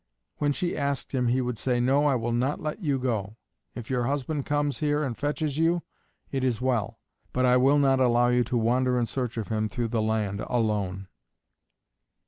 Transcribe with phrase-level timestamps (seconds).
[0.37, 3.37] When she asked him he would say: "No, I will not let you go.
[3.75, 5.83] If your husband comes here and fetches you,
[6.31, 6.97] it is well;
[7.31, 10.39] but I will not allow you to wander in search of him through the land
[10.47, 11.07] alone."